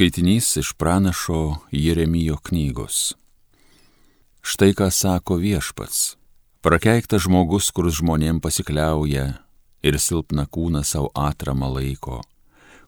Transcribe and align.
Skaitinys 0.00 0.56
iš 0.56 0.72
pranašo 0.72 1.56
Jeremijo 1.70 2.36
knygos. 2.36 3.12
Štai 4.40 4.72
ką 4.72 4.88
sako 4.90 5.36
viešpats. 5.36 6.16
Prakeiktas 6.64 7.26
žmogus, 7.26 7.68
kur 7.68 7.90
žmonėm 7.92 8.40
pasikliauja 8.40 9.26
ir 9.84 10.00
silpna 10.00 10.46
kūną 10.48 10.80
savo 10.88 11.12
atramą 11.12 11.68
laiko, 11.76 12.22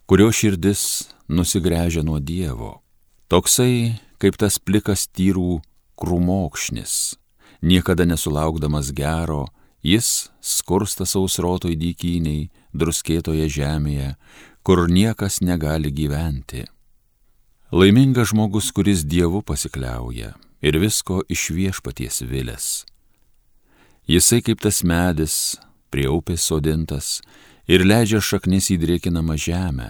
kurio 0.09 0.33
širdis 0.33 1.13
nusigręžia 1.29 2.01
nuo 2.01 2.17
Dievo. 2.17 2.81
Toksai 3.29 4.01
kaip 4.17 4.41
tas 4.41 4.57
plikas 4.57 5.05
tyrų 5.05 5.61
krūmokšnis, 6.01 7.19
niekada 7.61 8.09
nesulaukdamas 8.09 8.89
gero, 8.97 9.51
jis 9.85 10.31
skursta 10.41 11.05
sausrotoj 11.05 11.77
dykiniai, 11.77 12.49
druskėtoje 12.73 13.53
žemėje, 13.53 14.15
kur 14.65 14.89
niekas 14.89 15.43
negali 15.45 15.93
gyventi. 15.93 16.72
Laimingas 17.73 18.29
žmogus, 18.29 18.71
kuris 18.71 19.01
Dievu 19.05 19.41
pasikliauja 19.43 20.35
ir 20.61 20.77
visko 20.77 21.23
iš 21.33 21.47
viešpaties 21.57 22.19
vilės. 22.29 22.67
Jisai 24.05 24.43
kaip 24.45 24.61
tas 24.61 24.83
medis 24.85 25.37
prie 25.89 26.05
upės 26.13 26.45
sodintas 26.45 27.23
ir 27.65 27.87
leidžia 27.89 28.21
šaknis 28.21 28.69
į 28.75 28.77
drėkinamą 28.83 29.39
žemę. 29.41 29.89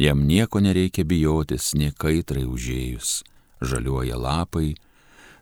Jam 0.00 0.24
nieko 0.24 0.64
nereikia 0.64 1.04
bijotis, 1.04 1.74
nie 1.76 1.92
kaitrai 1.92 2.46
užėjus, 2.48 3.20
žaliuoja 3.60 4.16
lapai, 4.16 4.72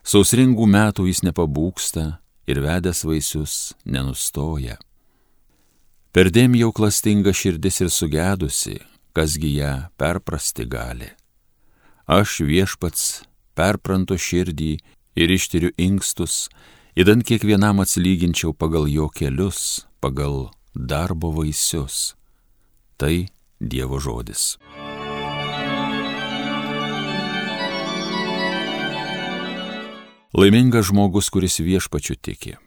sausringų 0.03 0.67
metų 0.67 1.07
jis 1.07 1.23
nepabūksta 1.29 2.05
ir 2.43 2.59
vedęs 2.59 3.07
vaisius 3.07 3.57
nenustoja. 3.87 4.75
Perdėm 6.11 6.59
jau 6.59 6.75
klastinga 6.75 7.31
širdis 7.31 7.85
ir 7.87 7.89
sugedusi, 7.89 8.81
kasgi 9.15 9.57
ją 9.63 9.75
perprasti 9.95 10.67
gali. 10.67 11.13
Aš 12.03 12.41
viešpats 12.43 13.23
perprantu 13.55 14.17
širdį 14.19 14.73
ir 15.15 15.31
ištiriu 15.31 15.71
inkstus, 15.79 16.49
įdant 16.99 17.23
kiekvienam 17.23 17.79
atsilyginčiau 17.79 18.51
pagal 18.51 18.89
jo 18.91 19.07
kelius, 19.07 19.87
pagal 20.03 20.51
darbo 20.75 21.31
vaisius. 21.31 22.15
Tai 22.99 23.27
Dievo 23.63 23.99
žodis. 24.03 24.57
Laimingas 30.35 30.89
žmogus, 30.89 31.29
kuris 31.31 31.61
viešpačiu 31.63 32.17
tiki. 32.19 32.57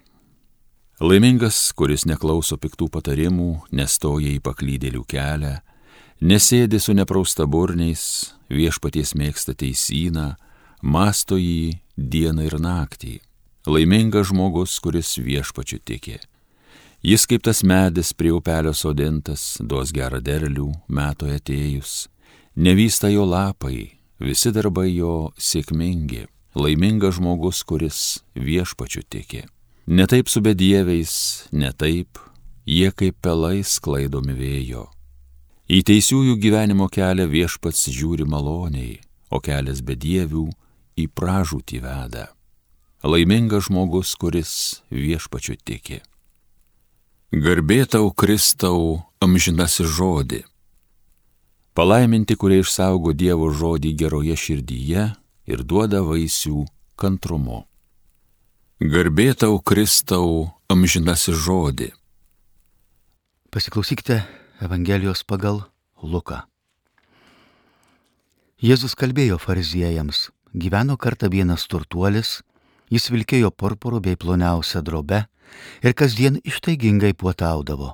Laimingas, 1.03 1.75
kuris 1.77 2.07
neklauso 2.09 2.57
piktų 2.57 2.89
patarimų, 2.89 3.69
nestoja 3.69 4.33
į 4.33 4.41
paklydėlių 4.41 5.03
kelią, 5.05 5.59
nesėdi 6.21 6.81
su 6.81 6.95
neprausta 6.97 7.47
burniais, 7.47 8.35
viešpaties 8.49 9.15
mėgsta 9.19 9.55
teisyną, 9.55 10.35
masto 10.83 11.37
jį 11.37 11.79
dieną 11.97 12.47
ir 12.47 12.59
naktį. 12.61 13.21
Laimingas 13.67 14.31
žmogus, 14.31 14.79
kuris 14.81 15.17
viešpačiu 15.19 15.81
tiki. 15.83 16.21
Jis 17.03 17.27
kaip 17.27 17.43
tas 17.43 17.63
medis 17.63 18.13
prie 18.15 18.33
upelio 18.33 18.73
sodintas, 18.75 19.59
duos 19.61 19.93
gerą 19.93 20.21
derlių, 20.23 20.71
metų 20.89 21.35
atėjus. 21.37 22.07
Nevysta 22.57 23.11
jo 23.13 23.27
lapai, 23.27 23.99
visi 24.19 24.53
darbai 24.55 24.89
jo 24.95 25.33
sėkmingi. 25.37 26.25
Laimingas 26.57 27.19
žmogus, 27.19 27.61
kuris 27.69 28.23
viešpačiu 28.33 29.05
tiki. 29.05 29.45
Netaip 29.87 30.31
su 30.33 30.41
bedieviais, 30.41 31.47
netaip, 31.53 32.19
jie 32.65 32.91
kaip 32.97 33.21
pelai 33.23 33.61
sklaidomi 33.63 34.35
vėjo 34.35 34.87
Į 35.67 35.81
teisiųjų 35.83 36.37
gyvenimo 36.39 36.87
kelią 36.87 37.25
viešpats 37.27 37.89
žiūri 37.91 38.23
maloniai, 38.23 39.01
o 39.35 39.41
kelias 39.43 39.81
bedievių 39.83 40.45
į 40.95 41.07
pražūtį 41.11 41.81
veda. 41.83 42.29
Laimingas 43.03 43.67
žmogus, 43.67 44.15
kuris 44.15 44.53
viešpačiu 44.95 45.57
tiki. 45.59 45.99
Garbėtau 47.35 48.13
Kristau 48.15 49.03
amžinasi 49.19 49.89
žodį. 49.91 50.45
Palaiminti, 51.75 52.39
kurie 52.39 52.63
išsaugo 52.63 53.11
Dievo 53.11 53.51
žodį 53.51 53.93
geroje 53.99 54.39
širdyje 54.39 55.11
ir 55.51 55.67
duoda 55.67 56.01
vaisių 56.07 56.63
kantrumu. 56.95 57.65
Garbėtau 58.79 59.59
Kristau 59.67 60.53
amžinasi 60.71 61.35
žodį. 61.35 61.91
Pasiklausykite 63.51 64.23
Evangelijos 64.57 65.21
pagal 65.29 65.59
Luką. 66.01 66.39
Jėzus 68.57 68.95
kalbėjo 68.97 69.37
fariziejams, 69.37 70.31
gyveno 70.57 70.97
kartą 70.97 71.29
vienas 71.29 71.67
turtuolis, 71.69 72.41
jis 72.89 73.11
vilkėjo 73.13 73.51
purpurų 73.53 74.01
bei 74.07 74.17
ploniausią 74.17 74.81
drobę 74.81 75.27
ir 75.85 75.93
kasdien 75.93 76.41
ištaigingai 76.41 77.13
puotaudavo. 77.13 77.93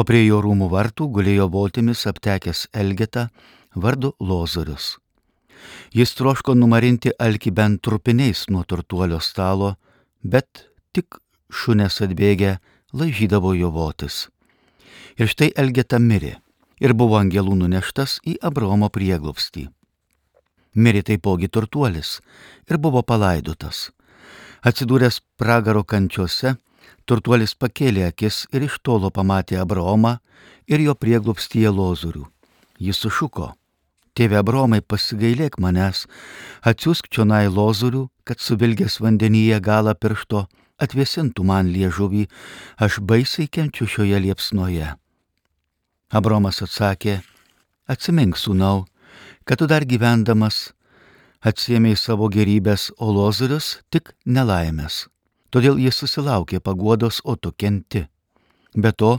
O 0.00 0.08
prie 0.08 0.24
jo 0.24 0.40
rūmų 0.40 0.70
vartų 0.72 1.10
gulėjo 1.18 1.50
votimis 1.52 2.06
aptekęs 2.08 2.70
Elgeta 2.72 3.28
vardu 3.76 4.14
Lozorius. 4.20 4.96
Jis 5.92 6.16
troško 6.16 6.56
numarinti 6.56 7.12
alkį 7.20 7.52
bent 7.52 7.84
trupiniais 7.84 8.48
nuo 8.48 8.64
turtuolio 8.64 9.20
stalo, 9.20 9.74
bet 10.24 10.64
tik 10.96 11.20
šunės 11.52 12.00
atbėgę 12.08 12.56
laižydavo 12.96 13.52
jo 13.52 13.68
votis. 13.68 14.30
Ir 15.18 15.30
štai 15.30 15.52
Elgeta 15.56 16.00
mirė 16.02 16.36
ir 16.82 16.94
buvo 16.94 17.18
angelų 17.20 17.54
nuneštas 17.62 18.18
į 18.26 18.36
Abraomo 18.42 18.90
prieglopstį. 18.92 19.68
Mirė 20.74 21.04
taipogi 21.06 21.48
turtuolis 21.48 22.18
ir 22.70 22.78
buvo 22.82 23.02
palaidotas. 23.06 23.90
Atsidūręs 24.66 25.20
pragaro 25.38 25.84
kančiuose, 25.84 26.56
turtuolis 27.06 27.54
pakėlė 27.54 28.08
akis 28.08 28.44
ir 28.52 28.64
iš 28.66 28.80
tolo 28.82 29.10
pamatė 29.14 29.60
Abraomą 29.62 30.16
ir 30.66 30.80
jo 30.80 30.94
prieglopstyje 30.98 31.70
lozorių. 31.70 32.24
Jis 32.80 32.98
sušuko. 33.04 33.52
Tėve 34.14 34.38
Abromai, 34.38 34.78
pasigailėk 34.80 35.58
manęs, 35.58 36.04
atsiųsk 36.62 37.08
čionai 37.10 37.48
lozorių, 37.50 38.06
kad 38.22 38.38
suvilgęs 38.38 39.00
vandenyje 39.02 39.58
galą 39.60 39.94
piršto 39.98 40.44
atvėsintų 40.82 41.44
man 41.46 41.70
liežuvį, 41.74 42.26
aš 42.80 43.00
baisiai 43.00 43.48
kenčiu 43.48 43.86
šioje 43.86 44.20
liepsnoje. 44.26 44.94
Abromas 46.14 46.62
atsakė, 46.62 47.20
atsimink 47.90 48.38
sūnau, 48.38 48.84
kad 49.44 49.60
tu 49.60 49.68
dar 49.70 49.84
gyvendamas 49.84 50.72
atsiemiai 51.44 51.96
savo 51.96 52.30
gerybės, 52.32 52.90
o 52.98 53.12
Lozorius 53.12 53.78
tik 53.92 54.14
nelaimės. 54.24 55.06
Todėl 55.52 55.78
jis 55.78 56.00
susilaukė 56.00 56.60
paguodos, 56.64 57.20
o 57.24 57.36
tu 57.36 57.52
kenti. 57.52 58.06
Be 58.74 58.90
to, 58.90 59.18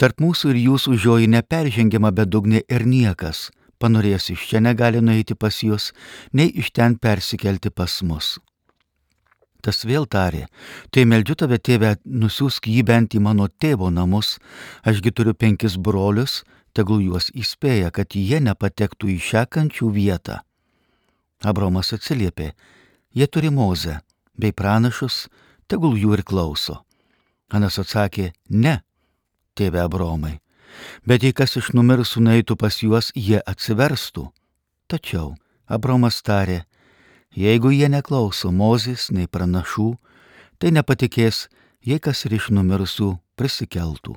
tarp 0.00 0.22
mūsų 0.22 0.54
ir 0.54 0.60
jūsų 0.62 0.96
žioji 0.96 1.28
neperžengiama 1.34 2.14
bedugnė 2.14 2.62
ir 2.64 2.86
niekas, 2.88 3.50
panorės 3.82 4.30
iš 4.32 4.46
čia 4.48 4.62
negali 4.64 5.02
nueiti 5.04 5.36
pas 5.36 5.58
jūs, 5.62 5.92
nei 6.32 6.48
iš 6.48 6.72
ten 6.72 6.96
persikelti 6.96 7.74
pas 7.74 8.00
mus. 8.02 8.38
Tas 9.64 9.82
vėl 9.82 10.06
tarė, 10.06 10.46
tai 10.94 11.02
meldžiu 11.04 11.34
tave, 11.42 11.58
tėve, 11.58 11.96
nusiųsk 12.06 12.68
jį 12.70 12.84
bent 12.86 13.16
į 13.18 13.22
mano 13.24 13.48
tėvo 13.48 13.90
namus, 13.90 14.36
ašgi 14.86 15.10
turiu 15.10 15.34
penkis 15.34 15.74
brolius, 15.76 16.44
tegul 16.72 17.02
juos 17.02 17.32
įspėja, 17.34 17.90
kad 17.90 18.14
jie 18.14 18.38
nepatektų 18.38 19.10
į 19.16 19.18
šią 19.28 19.46
kančių 19.50 19.90
vietą. 19.96 20.38
Abromas 21.42 21.90
atsiliepė, 21.94 22.52
jie 23.14 23.26
turi 23.26 23.50
mozę, 23.50 23.98
bei 24.38 24.54
pranašus, 24.54 25.26
tegul 25.66 25.98
jų 25.98 26.18
ir 26.18 26.22
klauso. 26.22 26.84
Anas 27.50 27.80
atsakė, 27.82 28.30
ne, 28.50 28.78
tėve 29.58 29.82
Abromai, 29.82 30.38
bet 31.02 31.26
jei 31.26 31.34
kas 31.34 31.56
iš 31.58 31.72
numirusių 31.74 32.22
nueitų 32.22 32.58
pas 32.60 32.78
juos, 32.82 33.10
jie 33.16 33.40
atsiverstų. 33.42 34.28
Tačiau 34.86 35.34
Abromas 35.66 36.22
tarė, 36.22 36.62
Jeigu 37.38 37.70
jie 37.70 37.86
neklauso 37.86 38.50
Mozės 38.50 39.12
nei 39.14 39.28
pranašų, 39.30 39.92
tai 40.58 40.72
nepatikės, 40.74 41.44
jei 41.86 42.00
kas 42.02 42.24
ir 42.26 42.34
iš 42.34 42.48
numirusių 42.50 43.12
prisikeltų. 43.38 44.16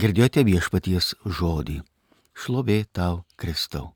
Girdėjote 0.00 0.46
viešpaties 0.48 1.10
žodį. 1.28 1.82
Šlovė 2.36 2.78
tau, 2.88 3.26
Kristau. 3.36 3.90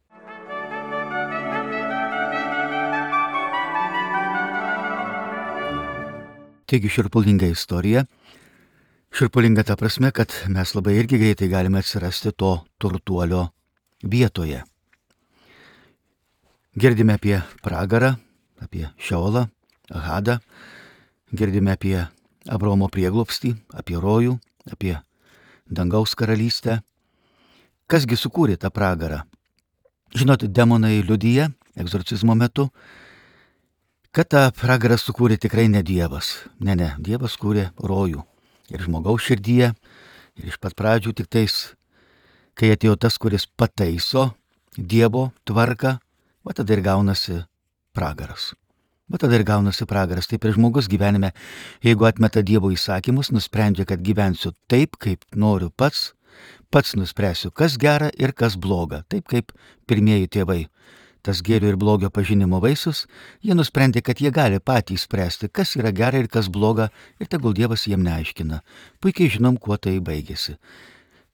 Taigi 6.68 6.92
širpulinga 6.92 7.48
istorija. 7.50 8.04
Širpulinga 9.16 9.64
ta 9.64 9.78
prasme, 9.80 10.12
kad 10.12 10.36
mes 10.52 10.74
labai 10.76 10.98
irgi 11.00 11.18
greitai 11.24 11.48
galime 11.48 11.80
atsirasti 11.80 12.34
to 12.36 12.52
turtuolio 12.76 13.46
vietoje. 14.04 14.60
Girdime 16.76 17.16
apie 17.18 17.42
pragarą, 17.62 18.14
apie 18.62 18.90
Šiolą, 18.98 19.46
Hadą, 19.90 20.38
girdime 21.34 21.72
apie 21.74 22.06
Abromo 22.46 22.86
prieglopstį, 22.86 23.56
apie 23.74 23.96
rojų, 23.98 24.36
apie 24.70 24.94
dangaus 25.66 26.14
karalystę. 26.14 26.78
Kasgi 27.90 28.14
sukūrė 28.14 28.54
tą 28.54 28.70
pragarą? 28.70 29.24
Žinot, 30.14 30.46
demonai 30.46 31.02
liudyja 31.02 31.48
egzorcizmo 31.74 32.36
metu, 32.38 32.68
kad 34.14 34.30
tą 34.30 34.42
pragarą 34.54 34.94
sukūrė 34.94 35.40
tikrai 35.42 35.66
ne 35.66 35.82
Dievas. 35.82 36.44
Ne, 36.62 36.76
ne, 36.78 36.92
Dievas 37.02 37.34
kūrė 37.34 37.72
rojų. 37.82 38.22
Ir 38.70 38.84
žmogaus 38.86 39.26
širdyje. 39.26 39.72
Ir 40.38 40.52
iš 40.52 40.60
pat 40.62 40.78
pradžių 40.78 41.16
tik 41.18 41.26
tais, 41.26 41.74
kai 42.54 42.70
atėjo 42.70 42.94
tas, 42.94 43.18
kuris 43.18 43.48
pataiso 43.58 44.28
Dievo 44.78 45.32
tvarką, 45.42 45.98
va 46.44 46.56
tada 46.56 46.74
ir 46.74 46.82
gaunasi 46.84 47.42
pragaras. 47.92 48.54
Va 49.10 49.18
tada 49.18 49.34
ir 49.34 49.44
gaunasi 49.44 49.86
pragaras. 49.90 50.28
Taip 50.30 50.44
ir 50.46 50.54
žmogus 50.54 50.88
gyvenime, 50.88 51.32
jeigu 51.82 52.06
atmeta 52.06 52.44
Dievo 52.46 52.70
įsakymus, 52.70 53.32
nusprendžia, 53.34 53.86
kad 53.88 54.02
gyvensiu 54.06 54.54
taip, 54.70 54.94
kaip 55.02 55.24
noriu 55.34 55.72
pats, 55.74 56.12
pats 56.70 56.94
nuspręsiu, 56.94 57.50
kas 57.50 57.74
gera 57.74 58.12
ir 58.14 58.32
kas 58.32 58.54
bloga. 58.54 59.02
Taip 59.10 59.26
kaip 59.32 59.50
pirmieji 59.90 60.30
tėvai. 60.38 60.60
Tas 61.26 61.42
gėrio 61.44 61.68
ir 61.68 61.76
blogio 61.76 62.08
pažinimo 62.08 62.62
vaisius, 62.62 63.02
jie 63.44 63.52
nusprendė, 63.52 64.00
kad 64.00 64.22
jie 64.22 64.30
gali 64.32 64.56
patys 64.56 65.04
spręsti, 65.04 65.50
kas 65.52 65.74
yra 65.76 65.90
gera 65.92 66.22
ir 66.22 66.30
kas 66.32 66.48
bloga, 66.48 66.88
ir 67.20 67.28
tegul 67.28 67.52
Dievas 67.52 67.84
jiem 67.90 68.06
neaiškina. 68.06 68.62
Puikiai 69.04 69.28
žinom, 69.34 69.58
kuo 69.60 69.76
tai 69.76 69.98
baigėsi. 70.00 70.56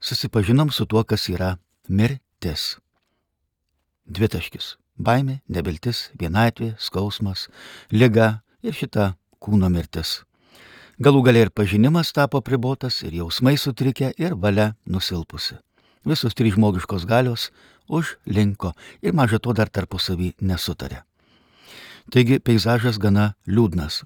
Susipažinom 0.02 0.72
su 0.74 0.88
tuo, 0.90 1.04
kas 1.04 1.28
yra 1.30 1.52
mirtis. 1.86 2.80
Dvitaškis 4.10 4.74
baimė, 4.98 5.40
neviltis, 5.48 6.10
vienatvė, 6.18 6.74
skausmas, 6.78 7.46
lyga 7.92 8.40
ir 8.62 8.76
šita 8.76 9.14
kūno 9.40 9.68
mirtis. 9.72 10.22
Galų 10.96 11.22
galia 11.26 11.46
ir 11.46 11.52
pažinimas 11.52 12.12
tapo 12.16 12.40
pribotas, 12.40 13.02
ir 13.04 13.18
jausmai 13.20 13.56
sutrikę, 13.60 14.14
ir 14.16 14.34
valia 14.34 14.74
nusilpusi. 14.88 15.58
Visos 16.06 16.34
trys 16.38 16.54
žmogiškos 16.56 17.04
galios 17.04 17.50
užlinko 17.88 18.72
ir 19.02 19.12
maža 19.12 19.38
to 19.42 19.52
dar 19.52 19.68
tarpusavį 19.68 20.32
nesutarė. 20.40 21.02
Taigi 22.10 22.38
peizažas 22.38 23.00
gana 23.02 23.34
liūdnas. 23.46 24.04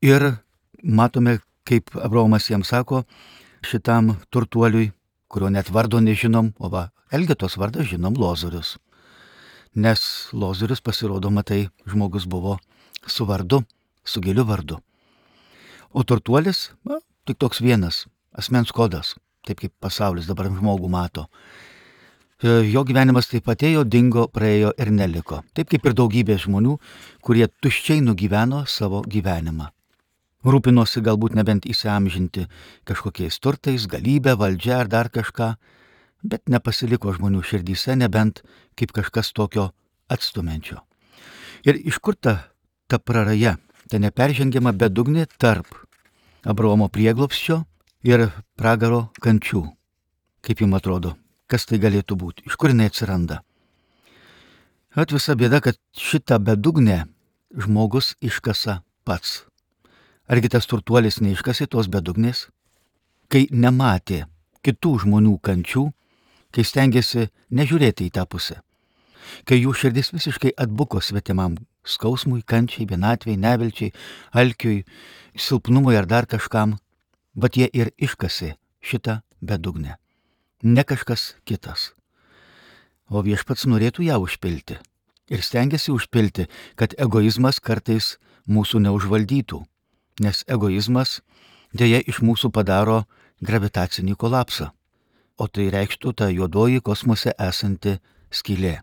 Ir 0.00 0.40
matome, 0.82 1.40
kaip 1.66 1.90
Abraomas 1.98 2.48
jam 2.48 2.64
sako, 2.64 3.02
šitam 3.66 4.14
turtuoliui, 4.30 4.92
kurio 5.28 5.50
net 5.50 5.68
vardo 5.68 6.00
nežinom, 6.00 6.54
o 6.58 6.70
va, 6.70 6.88
Elgetos 7.10 7.58
vardą 7.58 7.82
žinom 7.84 8.14
Lozorius 8.16 8.78
nes 9.74 10.30
Lozorius 10.32 10.80
pasirodo, 10.80 11.30
matai, 11.30 11.68
žmogus 11.86 12.26
buvo 12.26 12.58
su 13.06 13.24
vardu, 13.24 13.62
su 14.04 14.20
giliu 14.20 14.44
vardu. 14.44 14.80
O 15.92 16.02
turtuolis, 16.02 16.70
na, 16.84 17.00
tik 17.26 17.38
toks 17.38 17.60
vienas, 17.60 18.06
asmens 18.32 18.72
kodas, 18.72 19.16
taip 19.46 19.60
kaip 19.62 19.74
pasaulis 19.80 20.28
dabar 20.30 20.50
žmogų 20.50 20.90
mato. 20.90 21.26
E, 22.40 22.62
jo 22.70 22.84
gyvenimas 22.86 23.28
taip 23.30 23.48
atėjo, 23.50 23.84
dingo, 23.84 24.28
praėjo 24.32 24.72
ir 24.78 24.92
neliko. 24.94 25.42
Taip 25.54 25.70
kaip 25.72 25.86
ir 25.86 25.96
daugybė 25.98 26.38
žmonių, 26.40 26.78
kurie 27.22 27.46
tuščiai 27.48 28.00
nugyveno 28.04 28.64
savo 28.66 29.02
gyvenimą. 29.06 29.70
Rūpinosi 30.40 31.02
galbūt 31.04 31.34
nebent 31.36 31.66
įsiamžinti 31.68 32.46
kažkokiais 32.88 33.36
turtais, 33.44 33.84
galybę, 33.84 34.38
valdžia 34.40 34.78
ar 34.80 34.88
dar 34.88 35.10
kažką, 35.12 35.50
bet 36.22 36.48
nepasiliko 36.48 37.12
žmonių 37.16 37.42
širdyse 37.44 37.96
nebent 37.96 38.42
kaip 38.78 38.92
kažkas 38.96 39.32
tokio 39.32 39.70
atstumenčio. 40.08 40.80
Ir 41.64 41.76
iš 41.76 41.98
kur 41.98 42.16
ta, 42.16 42.50
ta 42.88 42.98
praraja, 42.98 43.56
ta 43.90 43.98
neperžengiama 44.00 44.72
bedugnė 44.72 45.26
tarp 45.38 45.68
Abraomo 46.44 46.88
prieglopščio 46.88 47.60
ir 48.08 48.30
pragaro 48.56 49.10
kančių. 49.20 49.66
Kaip 50.40 50.62
jums 50.64 50.78
atrodo, 50.78 51.16
kas 51.46 51.66
tai 51.68 51.80
galėtų 51.82 52.16
būti, 52.16 52.46
iš 52.48 52.56
kur 52.56 52.72
jinai 52.72 52.88
atsiranda? 52.88 53.42
At 54.96 55.12
visa 55.12 55.36
bėda, 55.36 55.60
kad 55.62 55.76
šitą 55.94 56.40
bedugnę 56.42 57.04
žmogus 57.54 58.16
iškasa 58.24 58.80
pats. 59.04 59.44
Argi 60.30 60.50
tas 60.50 60.66
turtuolis 60.66 61.20
neiškasi 61.20 61.68
tos 61.70 61.90
bedugnės? 61.90 62.48
Kai 63.30 63.46
nematė 63.50 64.24
kitų 64.66 64.96
žmonių 65.04 65.36
kančių, 65.42 65.84
kai 66.54 66.64
stengiasi 66.66 67.28
nežiūrėti 67.54 68.08
į 68.08 68.14
tą 68.16 68.26
pusę, 68.26 68.60
kai 69.46 69.60
jų 69.60 69.74
širdis 69.76 70.12
visiškai 70.14 70.54
atbuko 70.58 71.00
svetimam 71.02 71.56
skausmui, 71.86 72.42
kančiai, 72.42 72.86
vienatvėjai, 72.90 73.40
nevilčiai, 73.40 73.94
alkiui, 74.36 74.84
silpnumui 75.36 75.96
ar 75.96 76.06
dar 76.10 76.26
kažkam, 76.26 76.76
bet 77.34 77.56
jie 77.56 77.70
ir 77.72 77.92
iškasi 77.96 78.54
šitą 78.84 79.20
bedugnę. 79.40 79.96
Ne 80.62 80.84
kažkas 80.84 81.34
kitas. 81.48 81.92
O 83.08 83.22
viešpats 83.24 83.66
norėtų 83.66 84.04
ją 84.06 84.20
užpilti. 84.22 84.76
Ir 85.30 85.42
stengiasi 85.46 85.94
užpilti, 85.94 86.48
kad 86.76 86.94
egoizmas 86.98 87.60
kartais 87.62 88.18
mūsų 88.50 88.82
neužvaldytų. 88.84 89.62
Nes 90.20 90.42
egoizmas 90.50 91.20
dėja 91.72 92.02
iš 92.04 92.20
mūsų 92.20 92.50
padaro 92.52 93.04
gravitacinį 93.40 94.18
kolapsą 94.20 94.68
o 95.40 95.48
tai 95.48 95.70
reikštų 95.72 96.12
ta 96.20 96.28
juodoji 96.28 96.82
kosmose 96.84 97.32
esanti 97.40 97.96
skylė, 98.30 98.80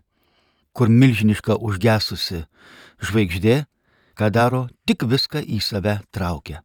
kur 0.74 0.90
milžiniška 0.90 1.56
užgesusi 1.56 2.44
žvaigždė, 3.02 3.60
ką 4.18 4.30
daro, 4.34 4.66
tik 4.86 5.06
viską 5.06 5.44
į 5.46 5.60
save 5.62 6.00
traukia. 6.10 6.64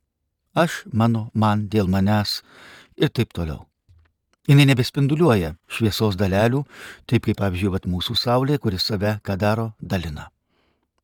Aš, 0.57 0.83
mano, 0.93 1.29
man, 1.33 1.67
dėl 1.69 1.89
manęs 1.89 2.41
ir 2.97 3.13
taip 3.13 3.33
toliau. 3.33 3.63
Jis 4.43 4.59
nebespinduliuoja 4.67 5.53
šviesos 5.71 6.17
dalelių, 6.19 6.65
taip 7.07 7.29
kaip, 7.29 7.37
pavyzdžiui, 7.39 7.71
vat, 7.77 7.85
mūsų 7.87 8.17
Saulė, 8.19 8.57
kuris 8.59 8.89
save, 8.89 9.15
ką 9.23 9.37
daro, 9.39 9.71
dalina. 9.79 10.27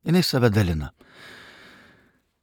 Jis 0.04 0.34
save 0.34 0.50
dalina. 0.52 0.90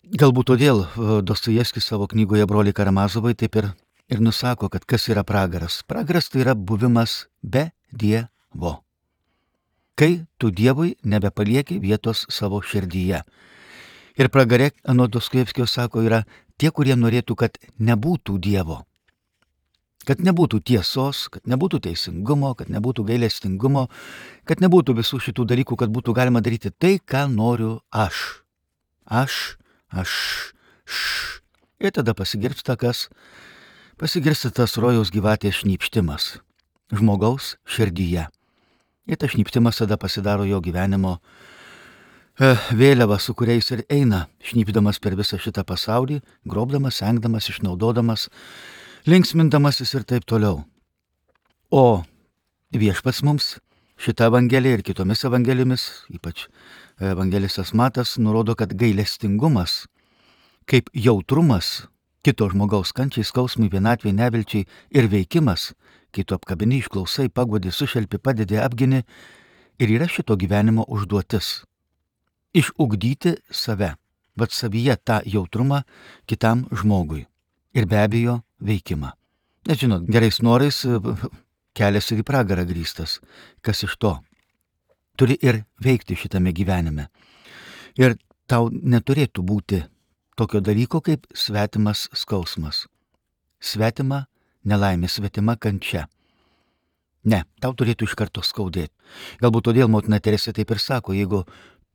Galbūt 0.08 0.48
todėl 0.54 0.86
e, 0.86 1.20
Dostojevskis 1.22 1.84
savo 1.84 2.08
knygoje 2.08 2.48
Broliai 2.48 2.74
Karamazovai 2.74 3.34
taip 3.36 3.58
ir 3.60 3.66
ir 4.10 4.22
nusako, 4.22 4.70
kad 4.70 4.86
kas 4.86 5.08
yra 5.10 5.24
pragaras. 5.24 5.84
Pragaras 5.84 6.30
tai 6.30 6.42
yra 6.46 6.56
buvimas 6.56 7.28
be 7.42 7.72
Dievo. 7.92 8.84
Kai 9.96 10.26
tu 10.38 10.52
Dievui 10.52 10.96
nebepalieki 11.04 11.80
vietos 11.80 12.26
savo 12.30 12.62
širdyje. 12.62 13.24
Ir 14.18 14.30
pragarė, 14.34 14.72
anot 14.86 15.12
Doskevskio 15.14 15.66
sako, 15.70 16.04
yra 16.06 16.24
tie, 16.58 16.72
kurie 16.72 16.96
norėtų, 16.98 17.36
kad 17.38 17.58
nebūtų 17.78 18.38
Dievo. 18.42 18.84
Kad 20.08 20.22
nebūtų 20.24 20.62
tiesos, 20.64 21.26
kad 21.28 21.44
nebūtų 21.52 21.82
teisingumo, 21.84 22.54
kad 22.56 22.70
nebūtų 22.72 23.04
gailestingumo, 23.10 23.90
kad 24.48 24.62
nebūtų 24.64 24.96
visų 25.02 25.20
šitų 25.26 25.46
dalykų, 25.52 25.76
kad 25.76 25.92
būtų 25.92 26.16
galima 26.16 26.40
daryti 26.40 26.72
tai, 26.72 26.96
ką 27.04 27.26
noriu 27.28 27.82
aš. 27.92 28.46
Aš, 29.04 29.58
aš, 29.92 30.14
š. 30.88 31.42
Ir 31.84 31.92
tada 31.94 32.16
pasigirpsta 32.18 32.78
kas 32.80 33.10
pasigirsta 33.98 34.52
tas 34.54 34.78
rojaus 34.78 35.10
gyvatės 35.14 35.64
šnypštimas 35.64 36.38
žmogaus 36.94 37.56
širdyje. 37.68 38.28
Ir 39.08 39.18
tas 39.20 39.34
šnypštimas 39.34 39.82
tada 39.82 39.98
pasidaro 39.98 40.46
jo 40.48 40.60
gyvenimo 40.62 41.18
e, 41.18 42.54
vėliava, 42.78 43.18
su 43.20 43.34
kuriais 43.34 43.72
ir 43.74 43.84
eina, 43.90 44.28
šnypdamas 44.44 45.02
per 45.02 45.18
visą 45.18 45.40
šitą 45.42 45.66
pasaulį, 45.68 46.20
grobdamas, 46.46 47.02
engdamas, 47.02 47.50
išnaudodamas, 47.50 48.28
linksmindamasis 49.10 49.96
ir 49.98 50.06
taip 50.08 50.28
toliau. 50.30 50.62
O 51.72 52.04
viešpats 52.76 53.24
mums 53.26 53.56
šitą 53.98 54.30
evangeliją 54.30 54.78
ir 54.78 54.86
kitomis 54.86 55.26
evangelijomis, 55.26 55.90
ypač 56.14 56.46
evangelistas 57.02 57.74
Matas, 57.74 58.18
nurodo, 58.22 58.56
kad 58.56 58.78
gailestingumas 58.78 59.86
kaip 60.68 60.92
jautrumas 60.94 61.88
kito 62.28 62.50
žmogaus 62.52 62.92
kančiai, 62.92 63.24
skausmui, 63.24 63.70
vienatvė, 63.72 64.12
nevilčiai 64.12 64.66
ir 64.92 65.08
veikimas, 65.08 65.70
kai 66.12 66.26
tu 66.28 66.36
apkabini, 66.36 66.82
išklausai, 66.82 67.30
pagodi, 67.32 67.72
sušelpi, 67.72 68.20
padedi, 68.20 68.60
apgini 68.60 69.00
ir 69.80 69.94
yra 69.96 70.10
šito 70.12 70.36
gyvenimo 70.36 70.84
užduotis. 70.92 71.62
Išugdyti 72.52 73.38
save, 73.48 73.94
bet 74.36 74.52
savyje 74.52 74.98
tą 75.08 75.22
jautrumą 75.24 75.86
kitam 76.28 76.66
žmogui. 76.72 77.24
Ir 77.78 77.88
be 77.88 78.04
abejo 78.04 78.42
veikimą. 78.60 79.14
Nes 79.68 79.80
žinot, 79.80 80.04
gerais 80.12 80.42
norais 80.44 80.84
kelias 81.78 82.12
ir 82.12 82.24
į 82.24 82.28
pragarą 82.28 82.68
grįstas. 82.68 83.22
Kas 83.64 83.86
iš 83.88 83.96
to? 84.02 84.18
Turi 85.16 85.40
ir 85.40 85.64
veikti 85.80 86.18
šitame 86.20 86.52
gyvenime. 86.52 87.08
Ir 87.96 88.20
tau 88.52 88.68
neturėtų 88.68 89.44
būti 89.48 89.86
tokio 90.38 90.62
dalyko 90.62 91.02
kaip 91.02 91.26
svetimas 91.34 92.08
skausmas. 92.14 92.86
Svetima 93.60 94.28
nelaimė, 94.68 95.10
svetima 95.10 95.58
kančia. 95.58 96.06
Ne, 97.28 97.42
tau 97.60 97.74
turėtų 97.76 98.08
iš 98.08 98.16
karto 98.16 98.44
skaudėti. 98.46 98.94
Galbūt 99.42 99.68
todėl 99.68 99.90
motina 99.92 100.22
Teresė 100.24 100.54
taip 100.56 100.72
ir 100.72 100.80
sako, 100.80 101.16
jeigu 101.18 101.44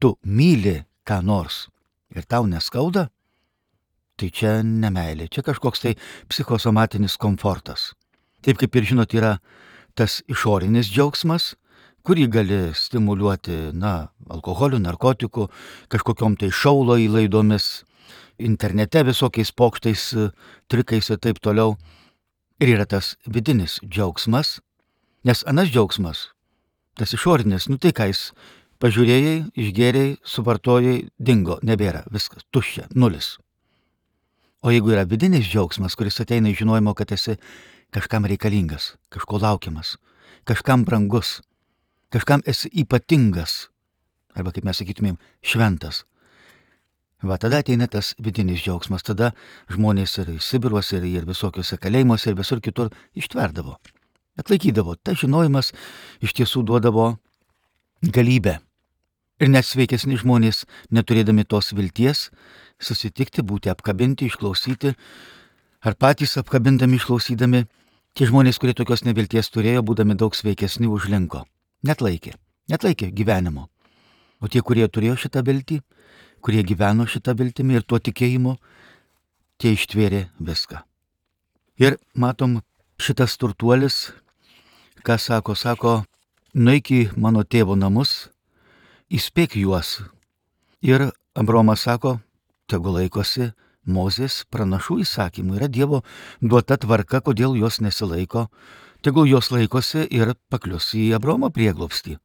tu 0.02 0.16
myli 0.26 0.82
ką 1.08 1.22
nors 1.24 1.68
ir 2.12 2.26
tau 2.28 2.44
neskauda, 2.50 3.06
tai 4.20 4.28
čia 4.34 4.58
nemailė, 4.66 5.30
čia 5.32 5.44
kažkoks 5.46 5.84
tai 5.86 5.94
psichosomatinis 6.28 7.16
komfortas. 7.16 7.92
Taip 8.44 8.58
kaip 8.60 8.76
ir 8.76 8.90
žinot, 8.90 9.14
yra 9.16 9.36
tas 9.96 10.20
išorinis 10.28 10.90
džiaugsmas, 10.90 11.54
kurį 12.02 12.26
gali 12.34 12.60
stimuliuoti, 12.74 13.70
na, 13.78 14.10
alkoholiu, 14.28 14.82
narkotiku, 14.82 15.46
kažkokiom 15.92 16.36
tai 16.40 16.50
šaulo 16.50 16.98
įlaidomis, 16.98 17.84
internete 18.38 19.02
visokiais 19.06 19.52
pokštais, 19.52 20.14
trikais 20.68 21.10
ir 21.10 21.20
taip 21.22 21.40
toliau. 21.42 21.76
Ir 22.62 22.76
yra 22.76 22.86
tas 22.86 23.16
vidinis 23.26 23.80
džiaugsmas, 23.82 24.60
nes 25.26 25.42
anas 25.50 25.70
džiaugsmas, 25.72 26.28
tas 26.98 27.14
išorinis, 27.16 27.66
nu 27.68 27.78
tai 27.82 27.90
ką 27.96 28.06
jis 28.12 28.28
pažiūrėjai, 28.82 29.34
išgėrėjai, 29.58 30.16
suvartojai, 30.26 30.96
dingo, 31.18 31.58
nebėra, 31.62 32.04
viskas, 32.10 32.46
tuščia, 32.54 32.88
nulis. 32.94 33.36
O 34.62 34.70
jeigu 34.70 34.94
yra 34.94 35.02
vidinis 35.08 35.48
džiaugsmas, 35.50 35.96
kuris 35.98 36.20
ateina 36.22 36.50
iš 36.50 36.62
žinojimo, 36.62 36.94
kad 36.94 37.10
esi 37.14 37.34
kažkam 37.94 38.26
reikalingas, 38.30 38.92
kažko 39.10 39.40
laukiamas, 39.42 39.96
kažkam 40.46 40.86
brangus, 40.86 41.40
kažkam 42.14 42.42
esi 42.46 42.70
ypatingas, 42.82 43.72
arba 44.38 44.54
kaip 44.54 44.66
mes 44.66 44.78
sakytumėm, 44.78 45.18
šventas. 45.42 46.04
Va 47.22 47.38
tada 47.38 47.60
ateina 47.62 47.86
tas 47.86 48.16
vidinis 48.18 48.64
džiaugsmas, 48.64 49.04
tada 49.06 49.30
žmonės 49.70 50.16
ir 50.18 50.32
Sibiruose, 50.42 50.98
ir, 50.98 51.06
ir 51.06 51.26
visokiuose 51.28 51.78
kalėjimuose, 51.78 52.32
ir 52.32 52.38
visur 52.38 52.60
kitur 52.60 52.90
ištverdavo. 53.14 53.76
Atlaikydavo. 54.40 54.96
Ta 54.98 55.14
žinojimas 55.14 55.70
iš 56.24 56.34
tiesų 56.34 56.64
duodavo 56.66 57.12
galybę. 58.02 58.58
Ir 59.42 59.50
net 59.50 59.66
sveikesni 59.66 60.18
žmonės, 60.18 60.64
neturėdami 60.90 61.44
tos 61.46 61.72
vilties, 61.74 62.30
susitikti, 62.82 63.42
būti 63.46 63.70
apkabinti, 63.70 64.26
išklausyti, 64.26 64.92
ar 65.82 65.96
patys 65.98 66.36
apkabindami, 66.42 66.98
išklausydami, 66.98 67.64
tie 68.18 68.28
žmonės, 68.28 68.58
kurie 68.58 68.74
tokios 68.78 69.06
nevilties 69.06 69.50
turėjo, 69.54 69.82
būdami 69.86 70.18
daug 70.18 70.34
sveikesni, 70.34 70.90
užlinko. 70.90 71.44
Net 71.86 72.02
laikė, 72.02 72.34
net 72.70 72.86
laikė 72.86 73.10
gyvenimo. 73.14 73.68
O 74.42 74.50
tie, 74.50 74.62
kurie 74.62 74.86
turėjo 74.90 75.16
šitą 75.24 75.42
viltį, 75.46 75.80
kurie 76.42 76.62
gyveno 76.66 77.06
šitą 77.06 77.34
viltimį 77.38 77.78
ir 77.78 77.86
tuo 77.86 78.00
tikėjimu, 78.02 78.56
tie 79.62 79.74
ištvėrė 79.76 80.26
viską. 80.42 80.82
Ir 81.78 81.98
matom, 82.18 82.60
šitas 82.98 83.38
turtuolis, 83.38 84.10
ką 85.06 85.16
sako, 85.18 85.54
sako, 85.58 85.94
nueik 86.54 86.90
į 86.90 87.02
mano 87.16 87.46
tėvo 87.46 87.78
namus, 87.78 88.28
įspėk 89.10 89.56
juos. 89.62 90.00
Ir 90.82 91.10
Abromas 91.38 91.86
sako, 91.86 92.18
tegu 92.68 92.92
laikosi 92.92 93.52
Mozės 93.82 94.44
pranašų 94.46 95.00
įsakymų, 95.02 95.56
yra 95.58 95.66
Dievo 95.66 96.02
duota 96.38 96.76
tvarka, 96.78 97.18
kodėl 97.18 97.56
jos 97.58 97.80
nesilaiko, 97.82 98.46
tegul 99.02 99.26
jos 99.26 99.50
laikosi 99.50 100.04
ir 100.06 100.36
paklius 100.50 100.92
į 100.94 101.08
Abromo 101.18 101.50
prieglopstį. 101.50 102.18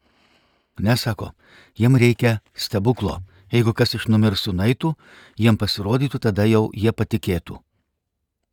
Nesako, 0.85 1.31
jiem 1.73 1.97
reikia 1.97 2.39
stebuklo. 2.53 3.23
Jeigu 3.53 3.73
kas 3.77 3.95
iš 3.97 4.07
numirsų 4.11 4.53
naitų, 4.57 4.93
jiem 5.39 5.57
pasirodytų, 5.57 6.19
tada 6.27 6.45
jau 6.49 6.67
jie 6.73 6.91
patikėtų. 6.91 7.59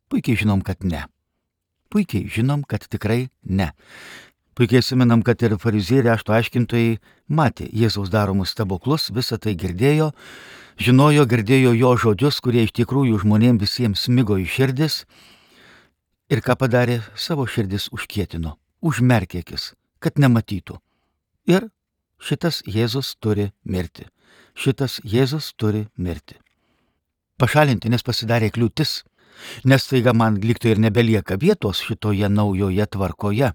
Puikiai 0.09 0.39
žinom, 0.39 0.61
kad 0.61 0.83
ne. 0.83 1.05
Puikiai 1.91 2.29
žinom, 2.31 2.63
kad 2.63 2.87
tikrai 2.87 3.29
ne. 3.43 3.73
Puikiai 4.55 4.83
siminam, 4.85 5.23
kad 5.25 5.41
ir 5.43 5.57
farizieriai 5.59 6.15
ašto 6.15 6.31
aiškintojai 6.35 6.99
matė 7.27 7.67
Jėzaus 7.75 8.11
daromus 8.13 8.55
stebuklus, 8.55 9.09
visą 9.11 9.35
tai 9.41 9.57
girdėjo, 9.59 10.13
žinojo, 10.79 11.25
girdėjo 11.27 11.75
jo 11.75 11.95
žodžius, 12.05 12.39
kurie 12.39 12.63
iš 12.63 12.75
tikrųjų 12.79 13.19
žmonėms 13.25 13.65
visiems 13.65 14.07
smigo 14.07 14.39
į 14.39 14.47
širdis 14.47 15.03
Ir 16.25 16.41
ką 16.41 16.55
padarė, 16.57 17.03
savo 17.13 17.43
širdis 17.45 17.91
užkietino, 17.93 18.55
užmerkė 18.81 19.43
akis, 19.43 19.73
kad 20.01 20.17
nematytų. 20.17 20.79
Ir 21.45 21.67
šitas 22.17 22.63
Jėzus 22.65 23.11
turi 23.21 23.51
mirti. 23.61 24.07
Šitas 24.55 25.01
Jėzus 25.03 25.51
turi 25.59 25.85
mirti. 25.97 26.37
Pašalinti, 27.37 27.89
nes 27.91 28.03
pasidarė 28.03 28.49
kliūtis, 28.55 29.01
nes 29.67 29.87
taiga 29.89 30.13
man 30.15 30.39
liktai 30.39 30.71
ir 30.75 30.79
nebelieka 30.79 31.35
vietos 31.41 31.81
šitoje 31.83 32.29
naujoje 32.31 32.85
tvarkoje. 32.87 33.51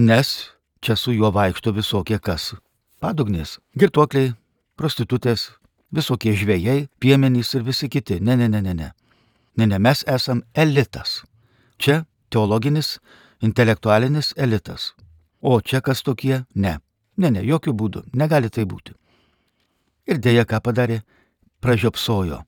Nes 0.00 0.28
čia 0.80 0.96
su 0.96 1.12
juo 1.12 1.30
vaikšto 1.30 1.74
visokie 1.76 2.18
kas. 2.18 2.54
Padugnės, 3.00 3.58
girtuokliai, 3.76 4.32
prostitutės, 4.76 5.50
visokie 5.92 6.32
žvėjai, 6.36 6.88
piemenys 7.00 7.52
ir 7.54 7.64
visi 7.66 7.88
kiti. 7.88 8.20
Ne, 8.20 8.36
ne, 8.36 8.48
ne, 8.48 8.60
ne, 8.64 8.74
ne. 8.74 8.90
Ne, 9.56 9.66
ne, 9.66 9.78
mes 9.78 10.04
esam 10.08 10.42
elitas. 10.54 11.20
Čia 11.76 12.04
teologinis, 12.32 12.98
intelektualinis 13.44 14.32
elitas. 14.36 14.94
O 15.40 15.60
čia 15.60 15.80
kas 15.80 16.02
tokie? 16.02 16.44
Ne. 16.54 16.78
Ne, 17.16 17.30
ne, 17.30 17.44
jokių 17.44 17.76
būdų. 17.76 18.04
Negali 18.16 18.48
tai 18.48 18.64
būti. 18.64 18.94
Ir 20.10 20.18
dėja, 20.18 20.44
ką 20.44 20.58
padarė? 20.64 21.02
Pražiopsojo 21.62 22.42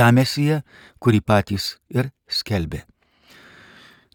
tą 0.00 0.08
mesiją, 0.16 0.62
kurį 1.02 1.20
patys 1.20 1.74
ir 1.92 2.08
skelbė. 2.30 2.84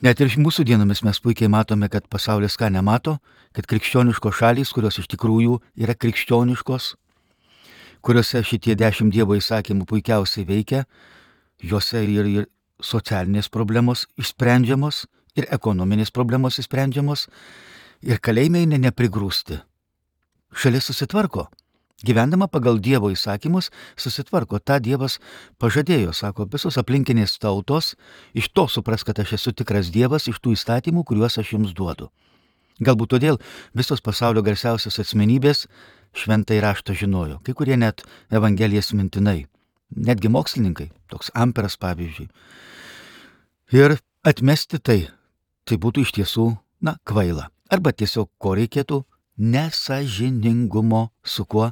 Net 0.04 0.20
ir 0.22 0.34
mūsų 0.42 0.66
dienomis 0.68 1.04
mes 1.06 1.22
puikiai 1.24 1.50
matome, 1.52 1.88
kad 1.90 2.08
pasaulis 2.12 2.58
ką 2.60 2.72
nemato, 2.74 3.18
kad 3.56 3.68
krikščioniškos 3.70 4.40
šalys, 4.40 4.74
kurios 4.76 5.00
iš 5.00 5.08
tikrųjų 5.14 5.60
yra 5.82 5.96
krikščioniškos, 5.96 6.96
kuriuose 8.06 8.42
šitie 8.46 8.76
dešimt 8.78 9.14
Dievo 9.14 9.38
įsakymų 9.38 9.88
puikiausiai 9.90 10.48
veikia, 10.50 10.86
Juose 11.64 12.02
ir, 12.04 12.28
ir 12.28 12.48
socialinės 12.84 13.48
problemos 13.50 14.04
išsprendžiamos, 14.20 15.06
ir 15.40 15.48
ekonominės 15.56 16.12
problemos 16.12 16.60
išsprendžiamos, 16.60 17.30
ir 18.04 18.20
kalėjimai 18.20 18.66
ne 18.74 18.82
neprigrūsti. 18.84 19.62
Šalis 20.52 20.92
susitvarko. 20.92 21.48
Gyvendama 22.04 22.50
pagal 22.52 22.82
Dievo 22.84 23.08
įsakymus 23.14 23.72
susitvarko. 23.96 24.60
Ta 24.60 24.82
Dievas 24.84 25.20
pažadėjo, 25.62 26.12
sako, 26.12 26.50
visos 26.52 26.76
aplinkinės 26.82 27.38
tautos, 27.40 27.96
iš 28.36 28.52
to 28.52 28.68
supras, 28.68 29.08
kad 29.08 29.20
aš 29.24 29.38
esu 29.40 29.56
tikras 29.56 29.94
Dievas, 29.96 30.28
iš 30.28 30.42
tų 30.44 30.58
įstatymų, 30.58 31.06
kuriuos 31.08 31.40
aš 31.40 31.56
jums 31.56 31.72
duodu. 31.78 32.12
Galbūt 32.84 33.16
todėl 33.16 33.40
visos 33.74 34.04
pasaulio 34.04 34.44
garsiausios 34.44 35.00
asmenybės 35.00 35.70
šventai 36.16 36.60
raštą 36.60 36.96
žinojo, 37.00 37.40
kai 37.48 37.56
kurie 37.56 37.80
net 37.80 38.04
Evangelijas 38.28 38.92
mintinai 38.92 39.46
netgi 39.96 40.30
mokslininkai, 40.30 40.90
toks 41.12 41.32
Amperas 41.34 41.78
pavyzdžiui. 41.80 42.30
Ir 43.76 43.98
atmesti 44.26 44.80
tai, 44.80 45.00
tai 45.66 45.78
būtų 45.82 46.06
iš 46.06 46.14
tiesų, 46.20 46.50
na, 46.82 46.98
kvaila. 47.08 47.50
Arba 47.72 47.94
tiesiog 47.96 48.30
ko 48.38 48.54
reikėtų 48.58 49.02
nesažiningumo 49.42 51.10
su 51.24 51.46
kuo? 51.46 51.72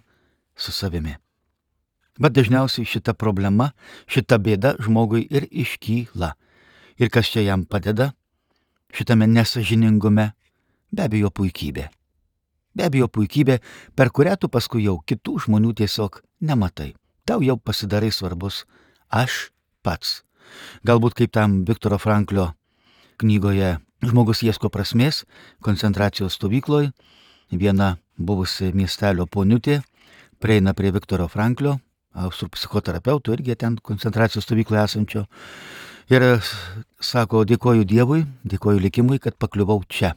Su 0.56 0.72
savimi. 0.72 1.16
Bet 2.20 2.36
dažniausiai 2.38 2.86
šita 2.86 3.14
problema, 3.18 3.72
šita 4.08 4.38
bėda 4.38 4.76
žmogui 4.84 5.26
ir 5.30 5.48
iškyla. 5.50 6.34
Ir 7.02 7.10
kas 7.10 7.32
čia 7.34 7.42
jam 7.42 7.66
padeda? 7.66 8.12
Šitame 8.94 9.26
nesažiningume 9.28 10.32
be 10.94 11.06
abejo 11.06 11.34
puikybė. 11.34 11.88
Be 12.74 12.86
abejo 12.86 13.10
puikybė, 13.10 13.62
per 13.98 14.14
kurią 14.14 14.38
tu 14.38 14.50
paskui 14.50 14.86
jau 14.86 15.00
kitų 15.02 15.40
žmonių 15.48 15.74
tiesiog 15.82 16.22
nematai 16.42 16.94
tau 17.26 17.42
jau 17.42 17.58
pasidarai 17.58 18.12
svarbus 18.12 18.64
aš 19.10 19.52
pats. 19.84 20.22
Galbūt 20.84 21.16
kaip 21.18 21.32
tam 21.32 21.64
Viktoro 21.68 21.98
Franklio 21.98 22.52
knygoje 23.22 23.80
Žmogus 24.04 24.42
ieško 24.44 24.68
prasmės 24.68 25.24
koncentracijos 25.64 26.36
stovykloje 26.36 26.92
viena 27.56 27.96
buvusi 28.18 28.74
miestelio 28.76 29.26
poniutė 29.26 29.80
prieina 30.44 30.74
prie 30.76 30.92
Viktoro 30.92 31.30
Franklio, 31.32 31.78
austrų 32.14 32.50
psichoterapeutų 32.58 33.38
irgi 33.38 33.56
ten 33.60 33.78
koncentracijos 33.80 34.44
stovykloje 34.44 34.84
esančio. 34.84 35.24
Ir 36.12 36.26
sako, 37.00 37.46
dėkoju 37.48 37.88
Dievui, 37.88 38.26
dėkoju 38.44 38.82
likimui, 38.84 39.22
kad 39.24 39.38
pakliuvau 39.40 39.80
čia. 39.88 40.14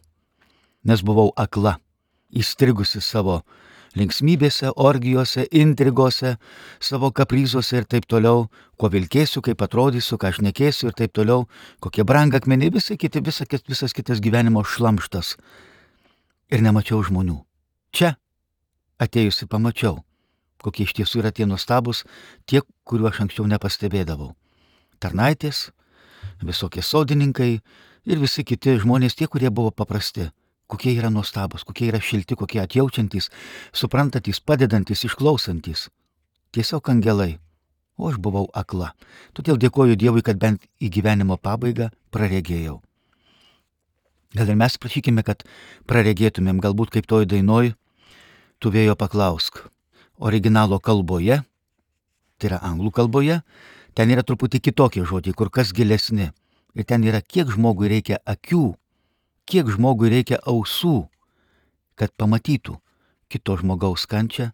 Nes 0.86 1.02
buvau 1.06 1.30
akla, 1.38 1.76
įstrigusi 2.34 3.00
savo 3.00 3.44
linksmybėse, 3.96 4.72
orgijose, 4.76 5.46
intrigose, 5.56 6.34
savo 6.82 7.12
kapryzuose 7.14 7.80
ir 7.80 7.86
taip 7.88 8.08
toliau, 8.10 8.48
kuo 8.76 8.90
vilkėsiu, 8.92 9.40
kaip 9.46 9.62
atrodysiu, 9.62 10.18
ką 10.20 10.34
aš 10.34 10.42
nekėsiu 10.44 10.90
ir 10.90 10.98
taip 10.98 11.14
toliau, 11.16 11.46
kokie 11.80 12.04
brangakmeniai, 12.04 12.74
visi 12.74 12.98
kiti, 13.00 13.22
visa, 13.24 13.46
visas 13.70 13.96
kitas 13.96 14.20
gyvenimo 14.20 14.66
šlamštas. 14.66 15.36
Ir 16.52 16.66
nemačiau 16.66 17.00
žmonių. 17.06 17.40
Čia, 17.96 18.12
atėjusi, 19.02 19.48
pamačiau, 19.48 20.02
kokie 20.66 20.88
iš 20.88 20.96
tiesų 20.98 21.22
yra 21.22 21.30
tie 21.30 21.46
nuostabus, 21.46 22.02
tie, 22.50 22.64
kuriuos 22.84 23.14
aš 23.14 23.26
anksčiau 23.26 23.46
nepastebėdavau. 23.50 24.32
Tarnaitės, 24.98 25.68
visokie 26.42 26.82
sodininkai 26.82 27.52
ir 28.10 28.18
visi 28.18 28.42
kiti 28.42 28.74
žmonės, 28.82 29.14
tie, 29.14 29.30
kurie 29.30 29.52
buvo 29.54 29.70
paprasti 29.70 30.30
kokie 30.66 30.96
yra 30.98 31.10
nuostabus, 31.10 31.64
kokie 31.64 31.90
yra 31.90 32.00
šilti, 32.02 32.36
kokie 32.36 32.60
atjaučiantys, 32.62 33.30
suprantantis, 33.72 34.40
padedantis, 34.40 35.04
išklausantis. 35.06 35.88
Tiesiog 36.54 36.90
angelai. 36.90 37.36
O 37.96 38.10
aš 38.10 38.18
buvau 38.20 38.44
akla. 38.52 38.90
Todėl 39.32 39.56
dėkoju 39.56 39.96
Dievui, 39.96 40.20
kad 40.20 40.36
bent 40.36 40.66
į 40.82 40.90
gyvenimo 40.92 41.38
pabaigą 41.40 41.88
praregėjau. 42.12 42.82
Gal 44.36 44.52
ir 44.52 44.58
mes 44.60 44.76
prašykime, 44.76 45.24
kad 45.24 45.46
praregėtumėm, 45.88 46.60
galbūt 46.60 46.92
kaip 46.92 47.08
toj 47.08 47.24
dainoj, 47.30 47.72
tu 48.60 48.72
vėjo 48.74 48.98
paklausk. 49.00 49.62
Originalo 50.18 50.78
kalboje, 50.80 51.42
tai 52.38 52.50
yra 52.50 52.60
anglų 52.64 52.92
kalboje, 52.96 53.40
ten 53.96 54.12
yra 54.12 54.24
truputį 54.24 54.60
kitokie 54.68 55.04
žodžiai, 55.04 55.36
kur 55.36 55.50
kas 55.52 55.72
gilesni. 55.76 56.30
Ir 56.76 56.84
ten 56.84 57.04
yra, 57.04 57.22
kiek 57.24 57.48
žmogui 57.52 57.88
reikia 57.88 58.20
akių, 58.28 58.76
kiek 59.48 59.68
žmogui 59.72 60.10
reikia 60.12 60.40
ausų, 60.44 61.06
kad 61.96 62.12
pamatytų 62.16 62.76
kito 63.32 63.56
žmogaus 63.56 64.04
kančią, 64.08 64.50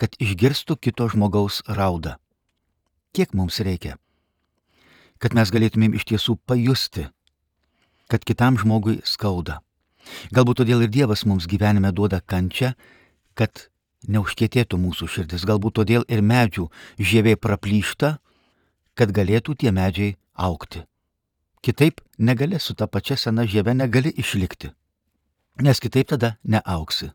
kad 0.00 0.16
išgirstų 0.20 0.76
kito 0.80 1.08
žmogaus 1.12 1.62
raudą. 1.68 2.16
Kiek 3.16 3.32
mums 3.36 3.60
reikia, 3.64 3.96
kad 5.20 5.36
mes 5.36 5.52
galėtumėm 5.52 5.96
iš 5.96 6.04
tiesų 6.12 6.36
pajusti, 6.48 7.06
kad 8.12 8.24
kitam 8.24 8.58
žmogui 8.60 9.00
skauda. 9.04 9.60
Galbūt 10.30 10.62
todėl 10.62 10.84
ir 10.84 10.92
Dievas 10.92 11.24
mums 11.26 11.48
gyvenime 11.50 11.90
duoda 11.92 12.20
kančią, 12.20 12.74
kad 13.34 13.68
neužkėtėtų 14.08 14.78
mūsų 14.80 15.08
širdis. 15.10 15.44
Galbūt 15.48 15.80
todėl 15.80 16.06
ir 16.08 16.22
medžių 16.22 16.68
žievė 16.98 17.36
praplyšta, 17.36 18.16
kad 18.96 19.12
galėtų 19.12 19.56
tie 19.60 19.72
medžiai 19.74 20.16
aukti. 20.34 20.84
Kitaip 21.62 22.00
negali 22.18 22.60
su 22.60 22.74
ta 22.74 22.86
pačia 22.86 23.16
sena 23.16 23.46
žieve 23.46 23.74
negali 23.74 24.12
išlikti, 24.14 24.70
nes 25.60 25.80
kitaip 25.82 26.12
tada 26.14 26.36
neauksi. 26.44 27.10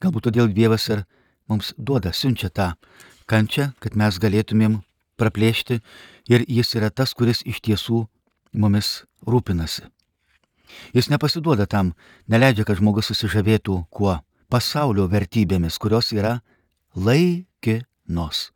Galbūt 0.00 0.28
todėl 0.28 0.52
Dievas 0.52 0.88
ir 0.88 1.04
mums 1.48 1.74
duoda, 1.76 2.12
siunčia 2.12 2.48
tą 2.48 2.72
kančią, 3.28 3.70
kad 3.80 3.96
mes 3.96 4.18
galėtumėm 4.20 4.80
praplėšti 5.20 5.80
ir 6.32 6.44
jis 6.48 6.74
yra 6.78 6.90
tas, 6.90 7.12
kuris 7.14 7.42
iš 7.44 7.60
tiesų 7.60 8.06
mumis 8.52 9.04
rūpinasi. 9.26 9.88
Jis 10.94 11.10
nepasiduoda 11.10 11.66
tam, 11.66 11.94
neleidžia, 12.30 12.64
kad 12.64 12.78
žmogus 12.78 13.10
susižavėtų 13.10 13.76
kuo 13.90 14.18
pasaulio 14.50 15.06
vertybėmis, 15.10 15.78
kurios 15.78 16.10
yra 16.12 16.40
laikinos. 16.94 18.50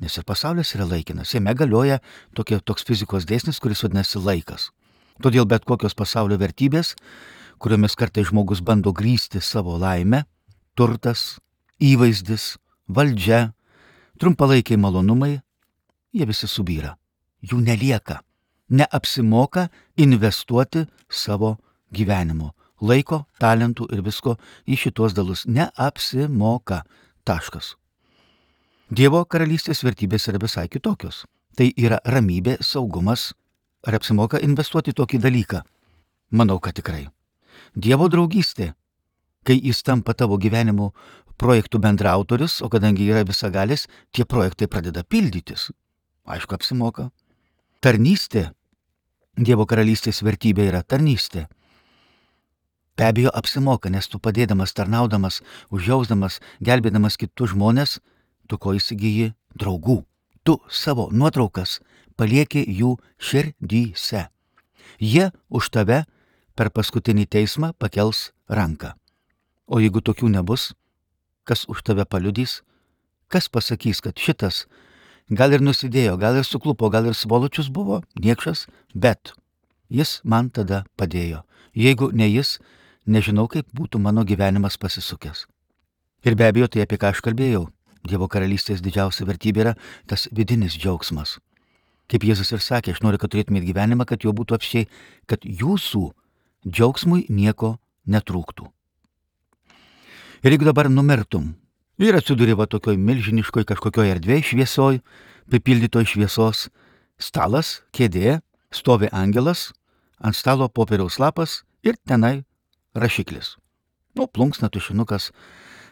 Nes 0.00 0.16
ir 0.18 0.26
pasaulis 0.28 0.74
yra 0.76 0.84
laikinas, 0.88 1.32
jame 1.32 1.54
galioja 1.56 2.00
tokie, 2.36 2.58
toks 2.60 2.84
fizikos 2.84 3.24
dėsnis, 3.28 3.60
kuris 3.60 3.84
vadinasi 3.84 4.20
laikas. 4.20 4.70
Todėl 5.22 5.46
bet 5.48 5.64
kokios 5.64 5.96
pasaulio 5.96 6.36
vertybės, 6.40 6.94
kuriomis 7.60 7.96
kartai 7.96 8.26
žmogus 8.28 8.60
bando 8.60 8.92
grįsti 8.92 9.40
savo 9.40 9.78
laimę, 9.80 10.24
turtas, 10.76 11.38
įvaizdis, 11.80 12.56
valdžia, 12.88 13.52
trumpalaikiai 14.20 14.80
malonumai, 14.80 15.38
jie 16.12 16.28
visi 16.28 16.48
subyra. 16.48 16.96
Jų 17.40 17.62
nelieka 17.64 18.20
neapsimoka 18.68 19.68
investuoti 19.96 20.86
savo 21.08 21.56
gyvenimo. 21.92 22.55
Laiko, 22.80 23.24
talentų 23.40 23.88
ir 23.94 24.02
visko 24.04 24.36
į 24.68 24.76
šitos 24.76 25.14
dalus 25.16 25.46
neapsimoka. 25.48 26.82
Taškas. 27.26 27.74
Dievo 28.90 29.24
karalystės 29.24 29.82
vertybės 29.82 30.28
yra 30.28 30.38
visai 30.42 30.68
kitokios. 30.68 31.24
Tai 31.56 31.72
yra 31.76 31.98
ramybė, 32.04 32.58
saugumas. 32.60 33.32
Ar 33.86 33.96
apsimoka 33.96 34.38
investuoti 34.44 34.92
tokį 34.92 35.18
dalyką? 35.24 35.62
Manau, 36.30 36.58
kad 36.60 36.76
tikrai. 36.76 37.08
Dievo 37.74 38.10
draugystė. 38.12 38.74
Kai 39.46 39.56
jis 39.62 39.82
tampa 39.82 40.14
tavo 40.14 40.36
gyvenimo 40.36 40.92
projektų 41.40 41.80
bendrautorius, 41.80 42.60
o 42.62 42.68
kadangi 42.68 43.08
yra 43.08 43.24
visagalis, 43.24 43.86
tie 44.12 44.24
projektai 44.24 44.68
pradeda 44.68 45.04
pildytis. 45.04 45.70
Aišku, 46.26 46.58
apsimoka. 46.58 47.10
Tarnystė. 47.80 48.50
Dievo 49.36 49.66
karalystės 49.66 50.22
vertybė 50.26 50.68
yra 50.70 50.82
tarnystė. 50.82 51.46
Be 52.96 53.04
abejo, 53.04 53.30
apsimoka, 53.36 53.90
nes 53.92 54.08
tu 54.08 54.18
padėdamas, 54.18 54.72
tarnaudamas, 54.72 55.42
užjausdamas, 55.68 56.40
gelbėdamas 56.64 57.18
kitus 57.20 57.52
žmonės, 57.52 57.98
tu 58.48 58.56
ko 58.58 58.72
įsigyji 58.76 59.34
draugų. 59.52 60.00
Tu 60.46 60.56
savo 60.70 61.10
nuotraukas 61.12 61.80
palieki 62.16 62.64
jų 62.64 62.96
širdyse. 63.18 64.28
Jie 64.96 65.28
už 65.50 65.68
tave 65.74 66.04
per 66.56 66.70
paskutinį 66.72 67.26
teismą 67.28 67.74
pakels 67.76 68.30
ranką. 68.48 68.94
O 69.66 69.82
jeigu 69.82 70.00
tokių 70.00 70.30
nebus, 70.32 70.72
kas 71.44 71.66
už 71.68 71.82
tave 71.84 72.06
paliudys, 72.08 72.62
kas 73.28 73.50
pasakys, 73.52 74.00
kad 74.00 74.16
šitas 74.16 74.64
gal 75.28 75.52
ir 75.52 75.60
nusidėjo, 75.60 76.16
gal 76.16 76.38
ir 76.38 76.46
suklupo, 76.46 76.88
gal 76.88 77.10
ir 77.10 77.18
svolučius 77.18 77.68
buvo, 77.68 78.00
niekšas, 78.16 78.66
bet 78.94 79.34
jis 79.90 80.20
man 80.24 80.48
tada 80.50 80.84
padėjo. 80.96 81.42
Jeigu 81.76 82.08
ne 82.14 82.30
jis, 82.30 82.56
nežinau, 83.06 83.46
kaip 83.48 83.68
būtų 83.74 84.00
mano 84.02 84.24
gyvenimas 84.26 84.78
pasisukęs. 84.78 85.46
Ir 86.26 86.36
be 86.36 86.46
abejo, 86.48 86.68
tai 86.68 86.84
apie 86.84 86.98
ką 87.00 87.12
aš 87.14 87.22
kalbėjau. 87.24 87.66
Dievo 88.06 88.28
karalystės 88.30 88.82
didžiausia 88.82 89.26
vertybė 89.26 89.64
yra 89.64 89.74
tas 90.06 90.28
vidinis 90.30 90.76
džiaugsmas. 90.78 91.38
Kaip 92.06 92.22
Jėzus 92.22 92.52
ir 92.54 92.62
sakė, 92.62 92.94
aš 92.94 93.02
noriu, 93.02 93.18
kad 93.18 93.32
turėtumėte 93.34 93.66
gyvenimą, 93.66 94.06
kad 94.06 94.22
jo 94.22 94.30
būtų 94.30 94.54
apšiai, 94.54 94.86
kad 95.26 95.42
jūsų 95.42 96.04
džiaugsmui 96.66 97.26
nieko 97.28 97.76
netrūktų. 98.06 98.70
Ir 100.46 100.54
jeigu 100.54 100.68
dabar 100.68 100.86
numirtum, 100.86 101.56
Ir 101.96 102.12
atsiduri 102.12 102.52
va 102.52 102.66
tokioj 102.68 102.98
milžiniškoj 103.00 103.64
kažkokioj 103.70 104.10
erdvėj 104.12 104.42
šviesoj, 104.50 104.98
pripildytoj 105.48 106.04
šviesos, 106.10 106.66
stalas, 107.16 107.70
kėdė, 107.96 108.42
stovi 108.68 109.08
angelas, 109.16 109.70
ant 110.20 110.36
stalo 110.36 110.68
popieriaus 110.68 111.16
lapas 111.16 111.62
ir 111.80 111.96
tenai 112.04 112.44
rašiklis. 112.96 113.56
Nu, 114.16 114.26
plunksna 114.26 114.68
tušinukas. 114.72 115.30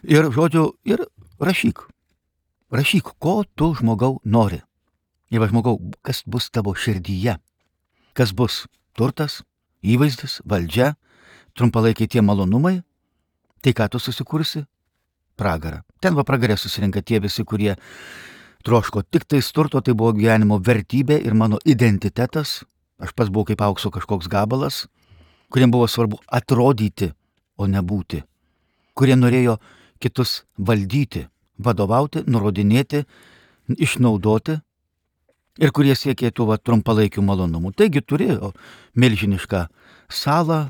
Ir 0.04 0.30
žodžiu, 0.32 0.74
ir 0.84 1.04
rašyk. 1.40 1.84
Rašyk, 2.72 3.14
ko 3.20 3.44
tu 3.54 3.74
žmogau 3.78 4.18
nori. 4.24 4.62
Va 5.34 5.48
žmogau, 5.50 5.80
kas 6.02 6.22
bus 6.26 6.50
tavo 6.50 6.74
širdyje. 6.78 7.38
Kas 8.14 8.30
bus 8.32 8.64
turtas, 8.94 9.42
įvaizdis, 9.82 10.38
valdžia, 10.46 10.94
trumpalaikiai 11.58 12.08
tie 12.08 12.22
malonumai, 12.22 12.82
tai 13.62 13.74
ką 13.74 13.88
tu 13.90 13.98
susikursi, 13.98 14.64
pragarą. 15.36 15.82
Ten 16.00 16.14
va 16.14 16.24
pragarė 16.26 16.56
susirinka 16.58 17.02
tie 17.02 17.20
visi, 17.20 17.44
kurie 17.44 17.74
troško 18.64 19.02
tik 19.02 19.26
tai 19.28 19.40
turto, 19.42 19.80
tai 19.80 19.94
buvo 19.94 20.14
gyvenimo 20.14 20.58
vertybė 20.58 21.20
ir 21.24 21.34
mano 21.34 21.58
identitetas. 21.64 22.62
Aš 22.98 23.12
pats 23.12 23.30
buvau 23.30 23.50
kaip 23.50 23.60
aukso 23.60 23.90
kažkoks 23.90 24.30
gabalas, 24.30 24.86
kuriem 25.54 25.70
buvo 25.70 25.86
svarbu 25.86 26.18
atrodyti, 26.26 27.12
o 27.54 27.68
ne 27.70 27.78
būti. 27.78 28.24
Kurie 28.98 29.14
norėjo 29.14 29.60
kitus 30.02 30.42
valdyti, 30.58 31.28
vadovauti, 31.62 32.24
nurodinėti, 32.26 33.04
išnaudoti 33.78 34.58
ir 35.62 35.70
kurie 35.70 35.94
siekė 35.94 36.32
tų 36.34 36.48
va, 36.50 36.58
trumpalaikių 36.58 37.22
malonumų. 37.22 37.70
Taigi 37.78 38.02
turėjo 38.02 38.50
milžinišką 38.98 39.66
salą, 40.10 40.64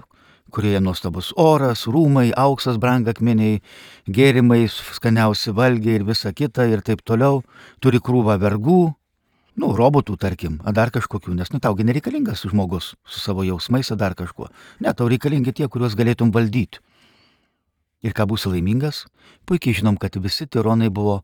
kurioje 0.55 0.83
nuostabus 0.85 1.33
oras, 1.41 1.87
rūmai, 1.91 2.29
auksas, 2.39 2.77
brangakmeniai, 2.79 3.63
gėrimai, 4.07 4.67
skaniausi 4.69 5.55
valgiai 5.57 5.99
ir 5.99 6.05
visa 6.07 6.31
kita 6.37 6.69
ir 6.71 6.85
taip 6.85 7.03
toliau, 7.03 7.41
turi 7.83 7.99
krūvą 8.05 8.37
vergų, 8.43 8.93
nu, 9.61 9.71
robotų, 9.77 10.17
tarkim, 10.21 10.59
ar 10.65 10.75
dar 10.77 10.93
kažkokių, 10.95 11.35
nes, 11.39 11.53
nu, 11.55 11.61
taugi 11.63 11.87
nereikalingas 11.87 12.45
žmogus 12.49 12.95
su 13.07 13.21
savo 13.23 13.45
jausmais 13.47 13.91
ar 13.95 14.01
dar 14.01 14.17
kažkuo. 14.19 14.51
Ne, 14.81 14.93
tau 14.95 15.09
reikalingi 15.11 15.55
tie, 15.55 15.69
kuriuos 15.69 15.97
galėtum 15.99 16.33
valdyti. 16.35 16.83
Ir 18.05 18.13
ką 18.13 18.27
būsi 18.29 18.51
laimingas? 18.53 19.05
Puikiai 19.49 19.79
žinom, 19.79 19.97
kad 19.97 20.17
visi 20.21 20.47
tironai 20.47 20.91
buvo 20.93 21.23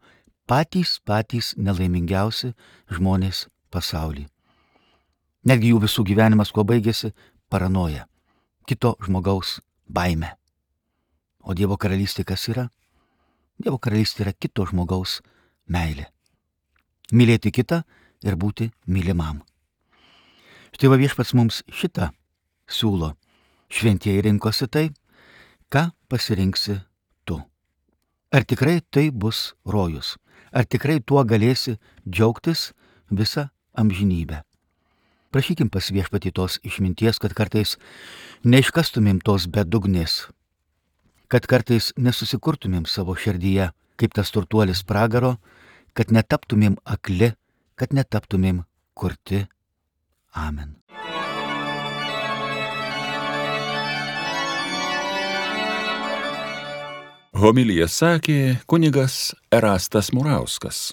patys 0.49 0.99
patys 1.05 1.55
nelaimingiausi 1.61 2.55
žmonės 2.91 3.49
pasaulyje. 3.71 4.31
Netgi 5.45 5.73
jų 5.73 5.83
visų 5.85 6.05
gyvenimas 6.05 6.53
kuo 6.53 6.65
baigėsi- 6.65 7.13
paranoja 7.53 8.07
kito 8.71 8.95
žmogaus 9.03 9.59
baime. 9.89 10.37
O 11.43 11.55
Dievo 11.59 11.75
karalystė 11.75 12.23
kas 12.29 12.45
yra? 12.53 12.69
Dievo 13.59 13.81
karalystė 13.83 14.23
yra 14.23 14.33
kito 14.33 14.67
žmogaus 14.69 15.21
meilė. 15.67 16.07
Mylėti 17.11 17.51
kitą 17.51 17.83
ir 18.25 18.37
būti 18.37 18.71
mylimam. 18.87 19.43
Štai 20.75 20.91
va 20.93 20.99
viešpats 21.01 21.35
mums 21.35 21.63
šitą 21.69 22.11
siūlo. 22.71 23.15
Šventieji 23.71 24.23
rinkosi 24.27 24.67
tai, 24.67 24.91
ką 25.71 25.91
pasirinksi 26.11 26.81
tu. 27.25 27.39
Ar 28.35 28.47
tikrai 28.47 28.81
tai 28.91 29.11
bus 29.11 29.55
rojus? 29.65 30.17
Ar 30.51 30.67
tikrai 30.67 30.99
tuo 31.01 31.23
galėsi 31.25 31.77
džiaugtis 32.09 32.71
visą 33.11 33.49
amžinybę? 33.79 34.43
Prašykim 35.31 35.71
pas 35.71 35.87
viešpati 35.95 36.33
tos 36.35 36.59
išminties, 36.67 37.21
kad 37.23 37.35
kartais 37.39 37.77
neiškastumėm 38.43 39.21
tos 39.23 39.47
bedugnės, 39.47 40.27
kad 41.31 41.47
kartais 41.47 41.93
nesusikurtumėm 41.95 42.89
savo 42.91 43.15
širdyje, 43.15 43.71
kaip 43.95 44.17
tas 44.19 44.33
turtuolis 44.35 44.83
pragaro, 44.83 45.37
kad 45.95 46.11
netaptumėm 46.11 46.81
akli, 46.83 47.31
kad 47.81 47.97
netaptumėm 47.97 48.61
kurti. 48.93 49.47
Amen. 50.37 50.77
Homilija 57.41 57.87
sakė 57.89 58.59
kunigas 58.69 59.31
Erastas 59.55 60.11
Murauskas. 60.13 60.81